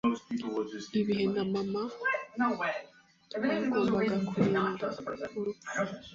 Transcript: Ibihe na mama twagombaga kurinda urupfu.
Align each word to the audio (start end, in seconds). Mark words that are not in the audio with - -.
Ibihe 1.01 1.25
na 1.33 1.43
mama 1.53 1.83
twagombaga 3.25 4.15
kurinda 4.25 4.61
urupfu. 5.37 5.71